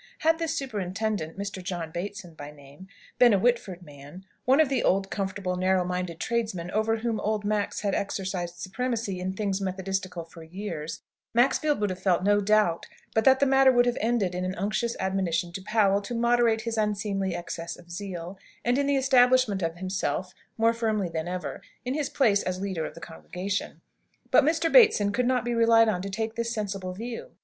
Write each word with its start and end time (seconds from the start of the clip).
Had 0.21 0.39
this 0.39 0.55
superintendent, 0.55 1.37
Mr. 1.37 1.61
John 1.63 1.91
Bateson 1.91 2.33
by 2.33 2.49
name, 2.49 2.87
been 3.19 3.33
a 3.33 3.37
Whitford 3.37 3.83
man, 3.83 4.25
one 4.45 4.59
of 4.59 4.67
the 4.67 4.81
old, 4.81 5.11
comfortable, 5.11 5.55
narrow 5.57 5.85
minded 5.85 6.19
tradesmen 6.19 6.71
over 6.71 6.97
whom 6.97 7.19
"old 7.19 7.45
Max" 7.45 7.81
had 7.81 7.93
exercised 7.93 8.55
supremacy 8.55 9.19
in 9.19 9.33
things 9.33 9.61
Methodistical 9.61 10.23
for 10.25 10.41
years, 10.41 11.03
Maxfield 11.35 11.79
would 11.79 11.91
have 11.91 12.01
felt 12.01 12.23
no 12.23 12.39
doubt 12.41 12.87
but 13.13 13.25
that 13.25 13.39
the 13.39 13.45
matter 13.45 13.71
would 13.71 13.85
have 13.85 13.99
ended 14.01 14.33
in 14.33 14.43
an 14.43 14.55
unctuous 14.55 14.95
admonition 14.99 15.51
to 15.53 15.61
Powell 15.61 16.01
to 16.01 16.15
moderate 16.15 16.61
his 16.61 16.79
unseemly 16.79 17.35
excess 17.35 17.77
of 17.77 17.91
zeal, 17.91 18.39
and 18.65 18.79
in 18.79 18.87
the 18.87 18.97
establishment 18.97 19.61
of 19.61 19.75
himself, 19.75 20.33
more 20.57 20.73
firmly 20.73 21.09
than 21.09 21.27
ever, 21.27 21.61
in 21.85 21.93
his 21.93 22.09
place 22.09 22.41
as 22.41 22.59
leader 22.59 22.87
of 22.87 22.95
the 22.95 23.01
congregation. 23.01 23.81
But 24.31 24.43
Mr. 24.43 24.71
Bateson 24.71 25.11
could 25.11 25.27
not 25.27 25.45
be 25.45 25.53
relied 25.53 25.89
on 25.89 26.01
to 26.01 26.09
take 26.09 26.33
this 26.33 26.51
sensible 26.51 26.93
view. 26.93 27.33